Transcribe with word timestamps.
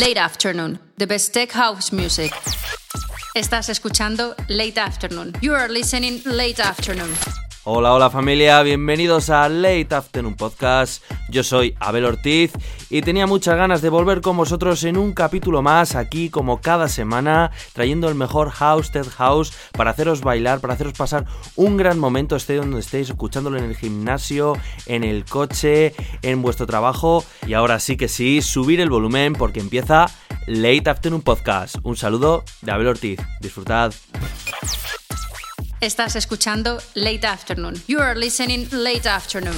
Late 0.00 0.18
Afternoon, 0.18 0.78
the 0.98 1.06
best 1.06 1.32
tech 1.32 1.52
house 1.52 1.90
music. 1.90 2.30
Estás 3.34 3.70
escuchando 3.70 4.34
Late 4.48 4.78
Afternoon. 4.78 5.32
You 5.40 5.54
are 5.54 5.68
listening 5.68 6.20
Late 6.26 6.60
Afternoon. 6.60 7.45
Hola, 7.68 7.94
hola 7.94 8.10
familia, 8.10 8.62
bienvenidos 8.62 9.28
a 9.28 9.48
Late 9.48 9.92
Afternoon 9.92 10.36
Podcast. 10.36 11.02
Yo 11.28 11.42
soy 11.42 11.74
Abel 11.80 12.04
Ortiz 12.04 12.52
y 12.90 13.02
tenía 13.02 13.26
muchas 13.26 13.56
ganas 13.56 13.82
de 13.82 13.88
volver 13.88 14.20
con 14.20 14.36
vosotros 14.36 14.84
en 14.84 14.96
un 14.96 15.12
capítulo 15.12 15.62
más 15.62 15.96
aquí 15.96 16.30
como 16.30 16.60
cada 16.60 16.86
semana, 16.86 17.50
trayendo 17.72 18.08
el 18.08 18.14
mejor 18.14 18.50
house, 18.50 18.92
Ted 18.92 19.08
House, 19.16 19.52
para 19.72 19.90
haceros 19.90 20.20
bailar, 20.20 20.60
para 20.60 20.74
haceros 20.74 20.92
pasar 20.92 21.26
un 21.56 21.76
gran 21.76 21.98
momento, 21.98 22.36
estéis 22.36 22.60
donde 22.60 22.78
estéis, 22.78 23.10
escuchándolo 23.10 23.58
en 23.58 23.64
el 23.64 23.76
gimnasio, 23.76 24.56
en 24.86 25.02
el 25.02 25.24
coche, 25.24 25.92
en 26.22 26.42
vuestro 26.42 26.68
trabajo. 26.68 27.24
Y 27.48 27.54
ahora 27.54 27.80
sí 27.80 27.96
que 27.96 28.06
sí, 28.06 28.42
subir 28.42 28.80
el 28.80 28.90
volumen 28.90 29.32
porque 29.32 29.58
empieza 29.58 30.06
Late 30.46 30.88
Afternoon 30.88 31.22
Podcast. 31.22 31.78
Un 31.82 31.96
saludo 31.96 32.44
de 32.62 32.70
Abel 32.70 32.86
Ortiz. 32.86 33.18
Disfrutad. 33.40 33.92
Estás 35.80 36.16
escuchando 36.16 36.78
Late 36.94 37.26
Afternoon. 37.26 37.74
You 37.86 38.00
are 38.00 38.18
listening 38.18 38.66
Late 38.72 39.06
Afternoon. 39.06 39.56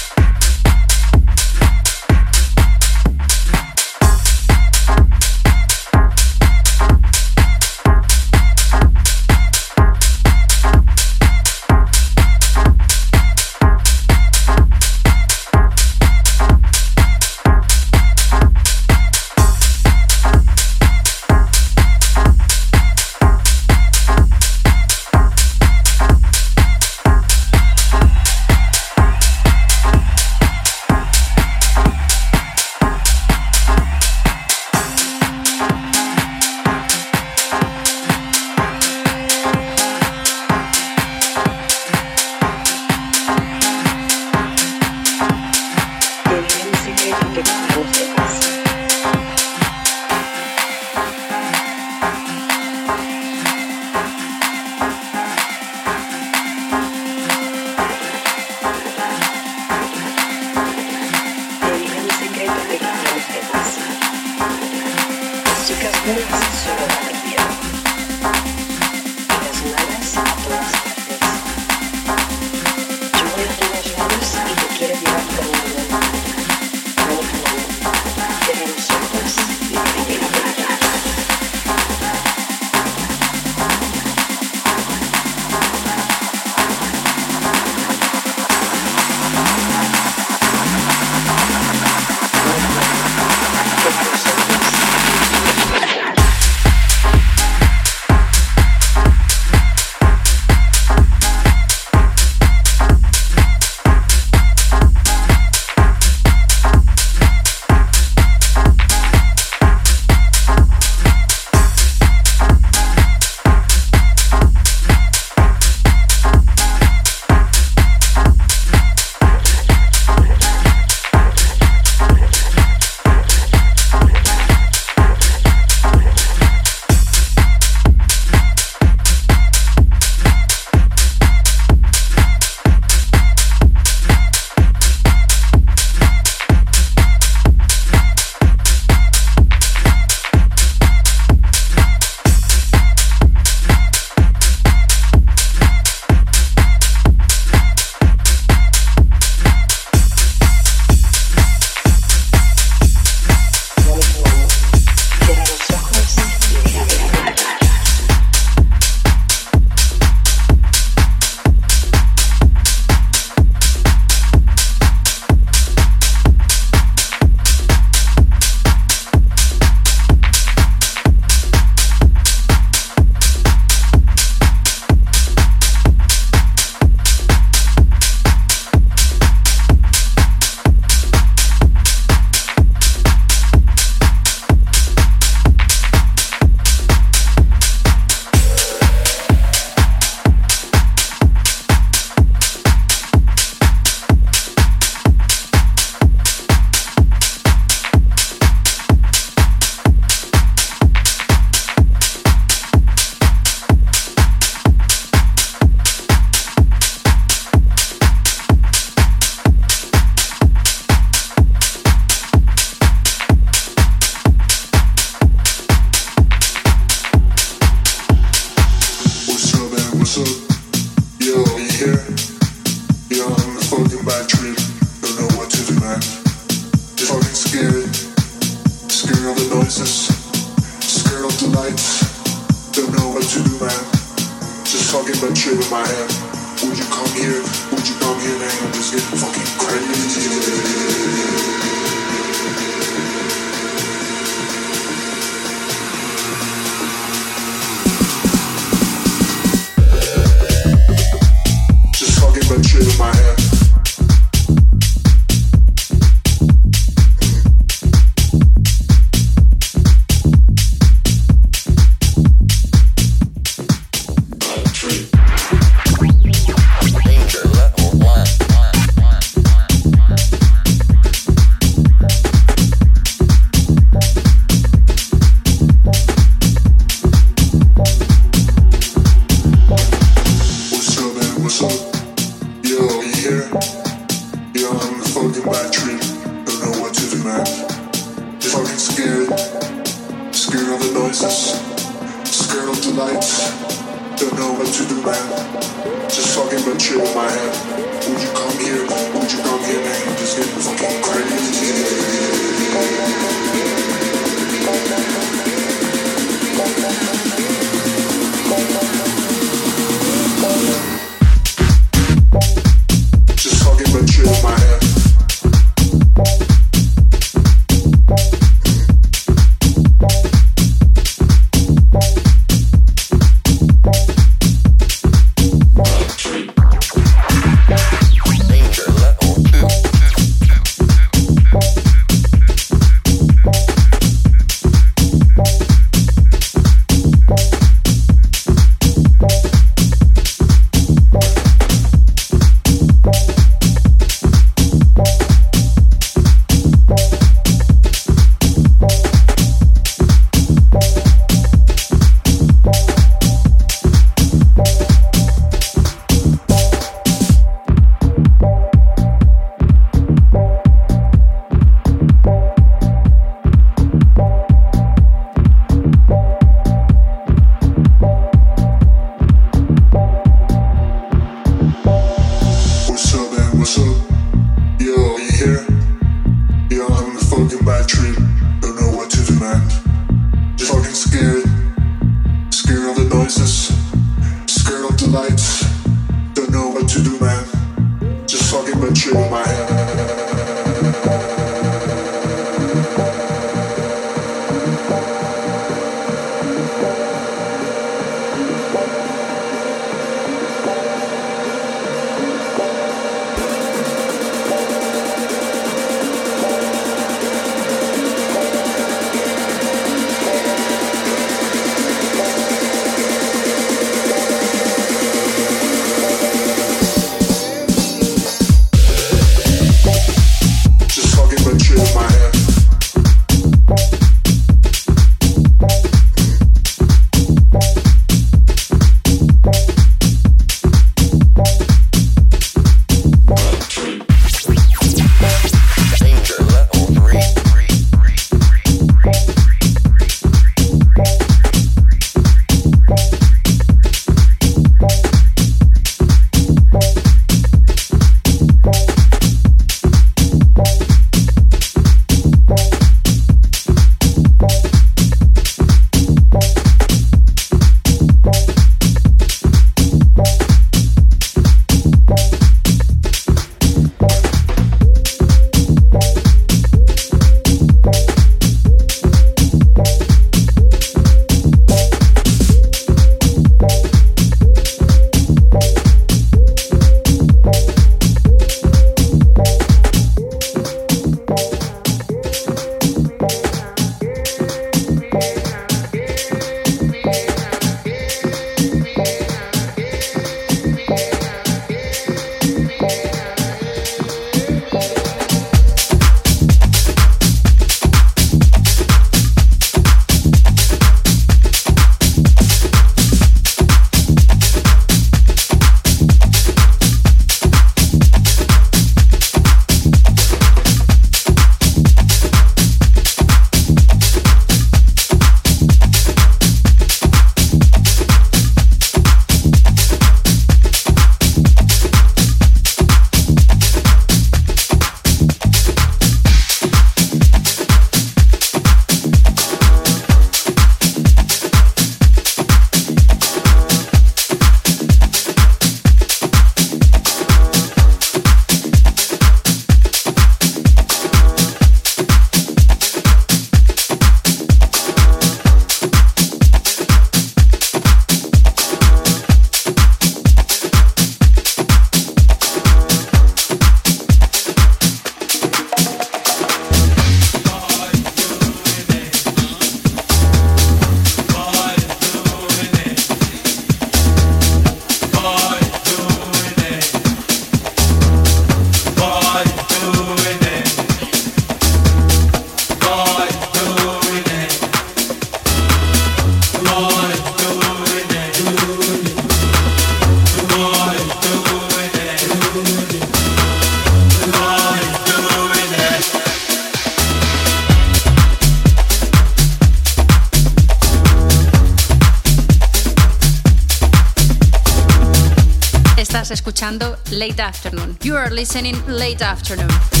Late 597.31 597.39
Afternoon. 597.39 597.97
You 598.03 598.17
are 598.17 598.29
listening 598.29 598.75
Late 598.87 599.21
Afternoon. 599.21 600.00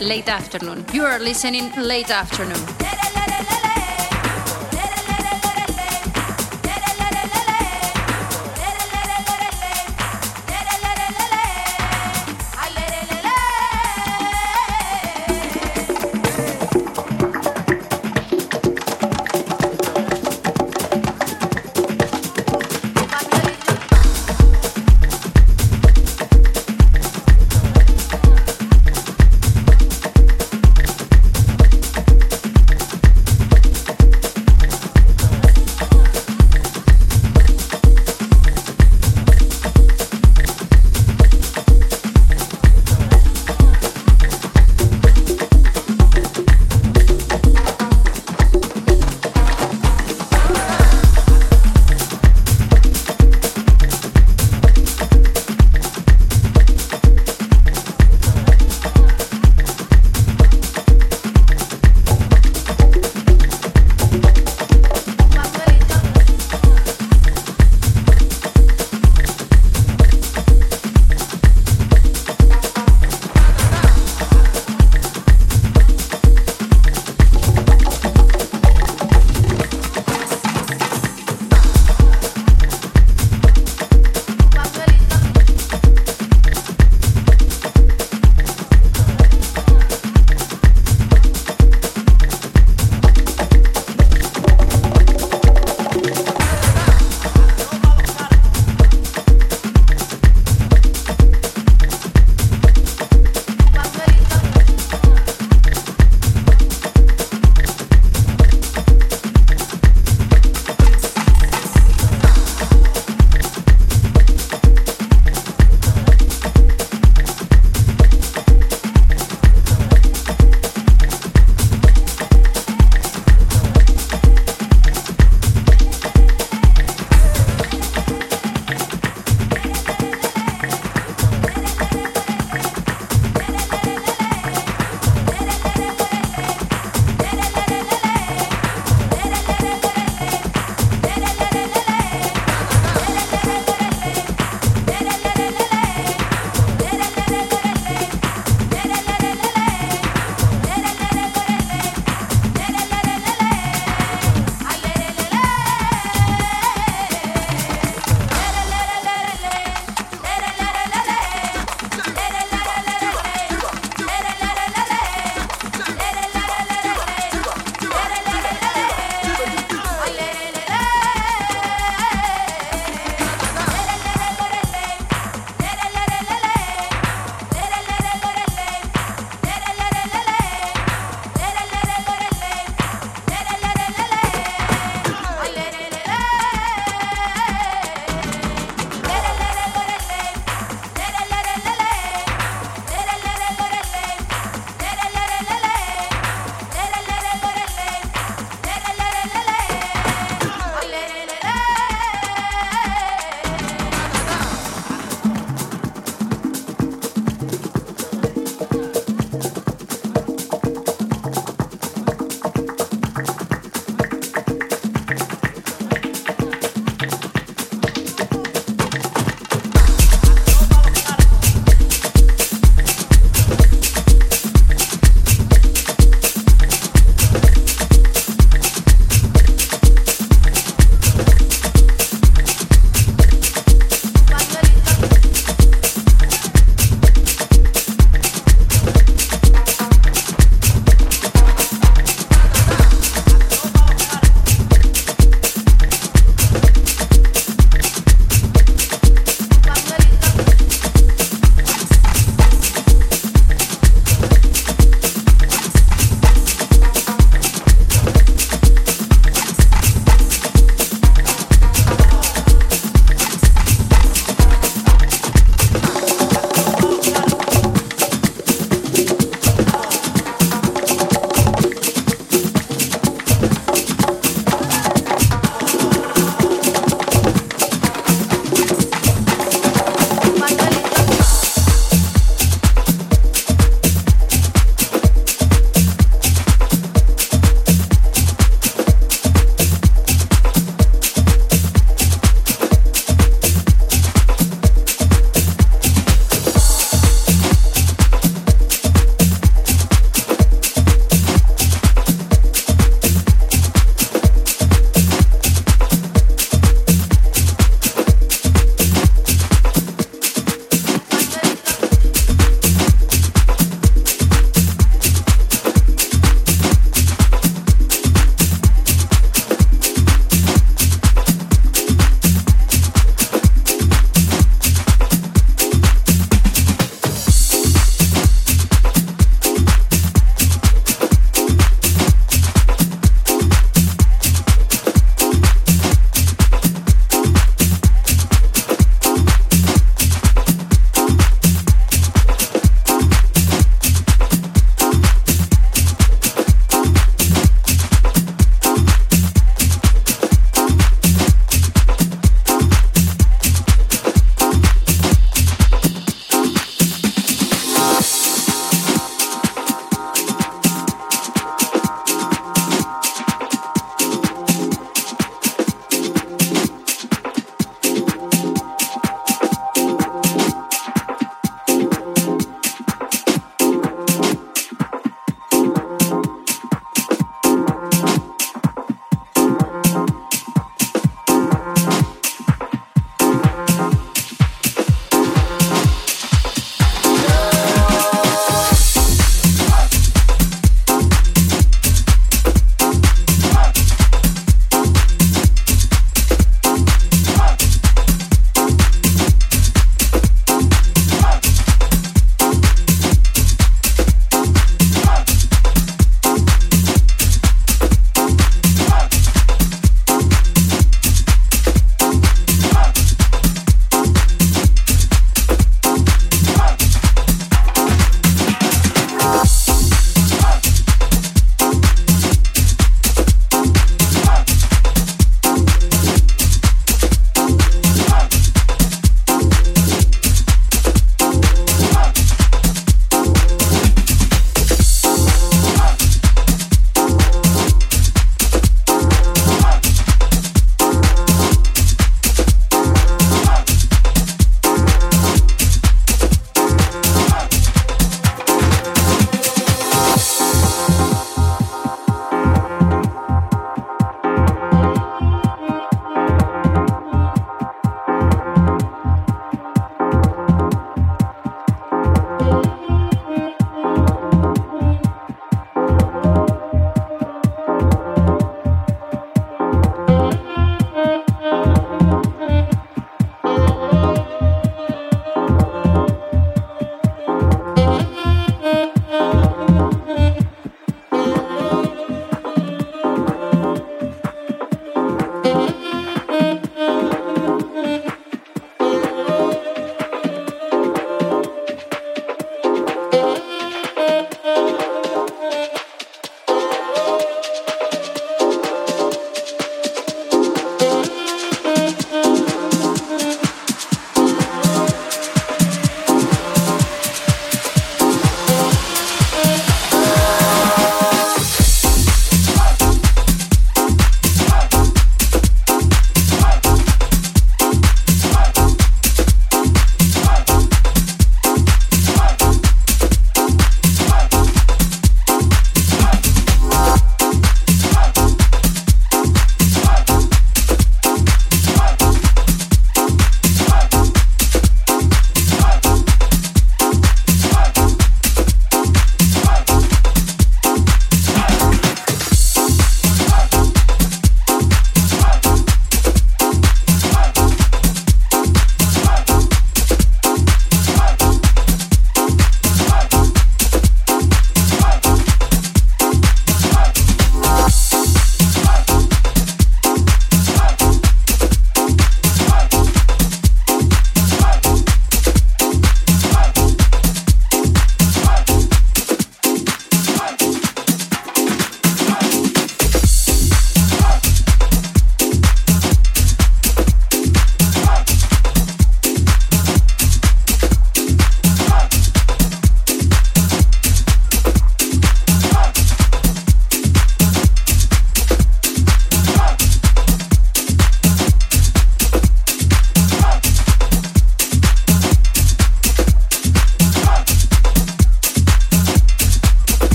Late 0.00 0.28
Afternoon. 0.28 0.84
You 0.92 1.04
are 1.04 1.18
listening 1.18 1.72
Late 1.76 2.10
Afternoon. 2.10 2.75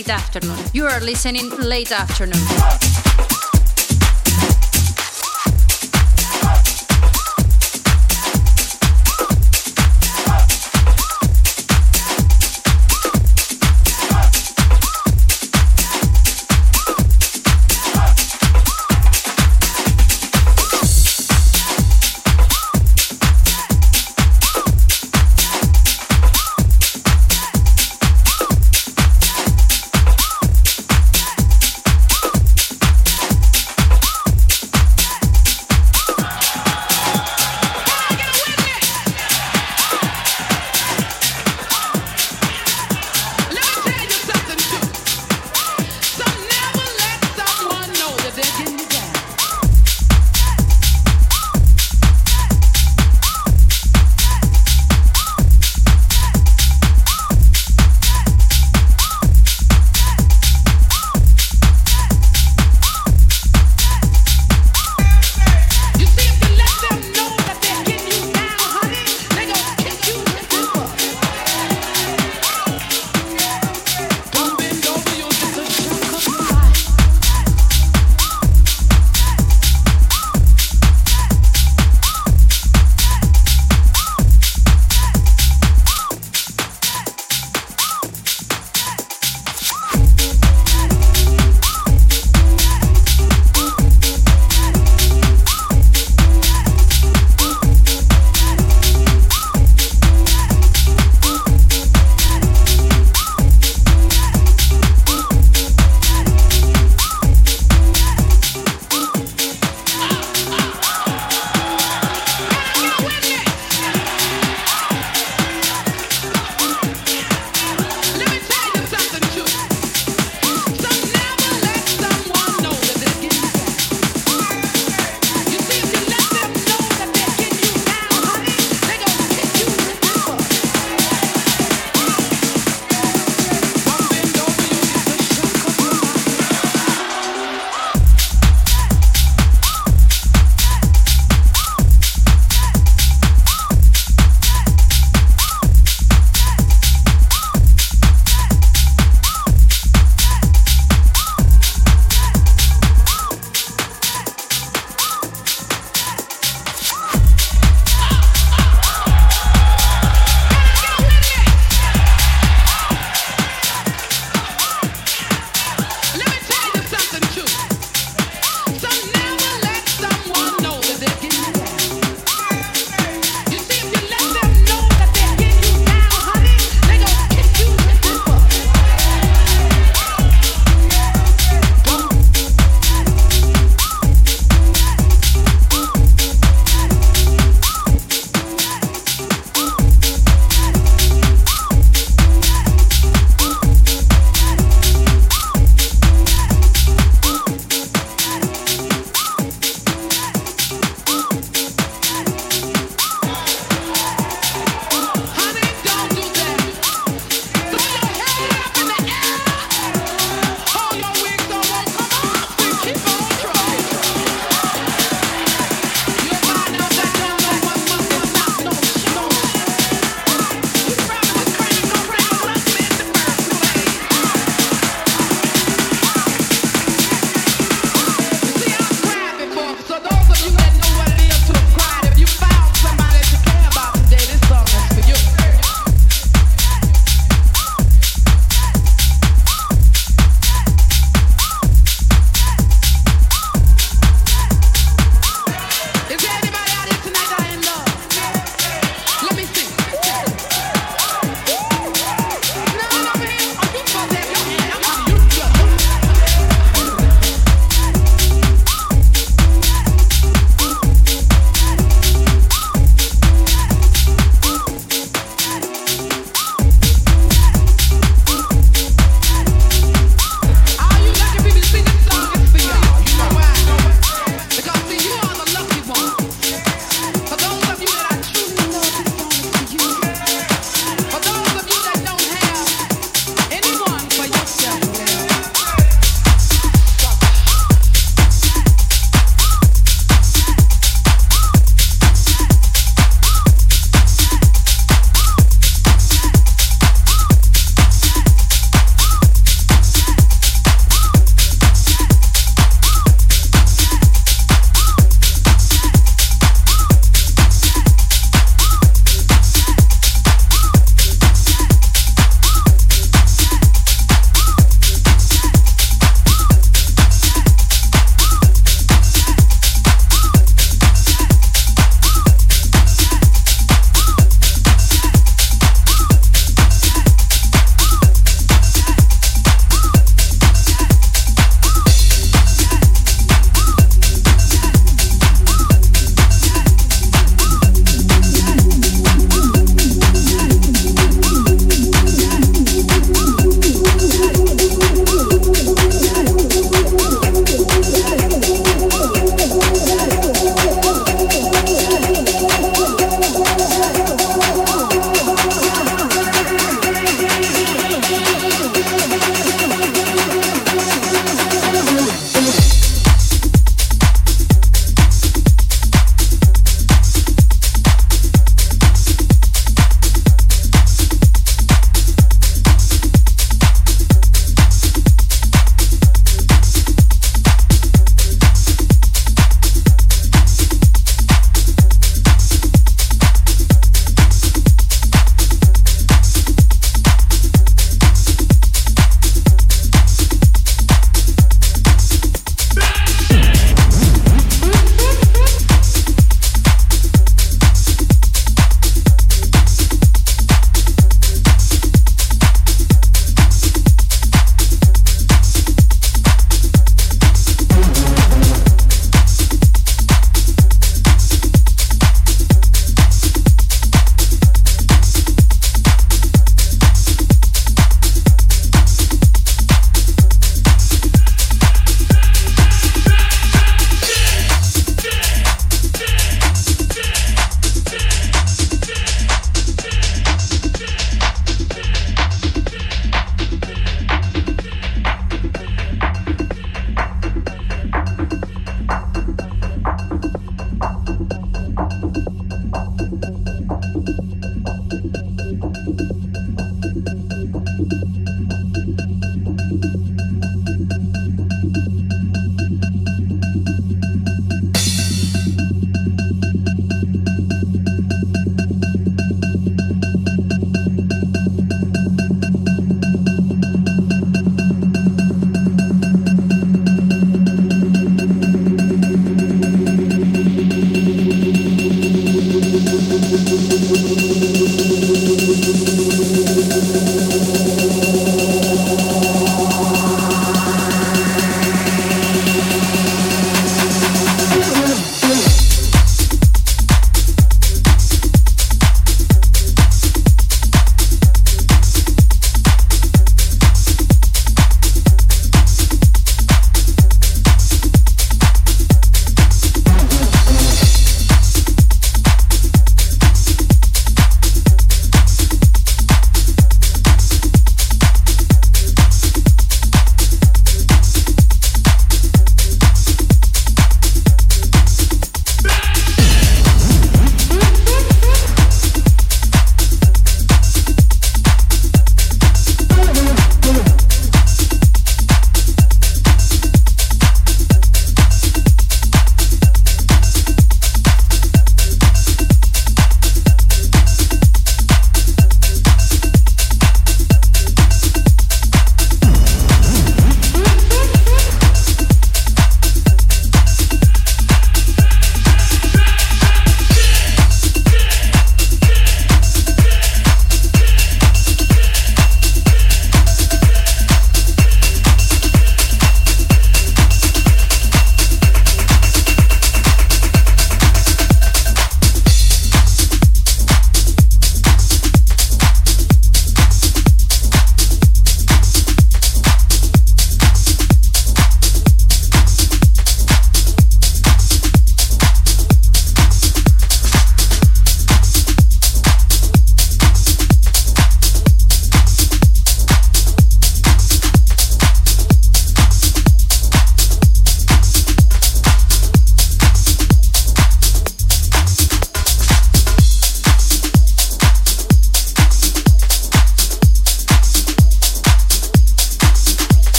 Late 0.00 0.08
Afternoon. 0.08 0.58
You 0.72 0.86
are 0.86 1.00
listening 1.00 1.50
Late 1.58 1.92
Afternoon. 1.92 2.79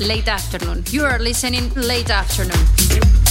Late 0.00 0.28
Afternoon. 0.28 0.84
You 0.90 1.04
are 1.04 1.18
listening 1.18 1.72
Late 1.74 2.10
Afternoon. 2.10 3.27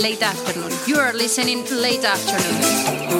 Late 0.00 0.22
Afternoon. 0.22 0.72
You 0.86 0.96
are 0.96 1.12
listening 1.12 1.62
to 1.64 1.74
Late 1.74 2.04
Afternoon. 2.04 3.19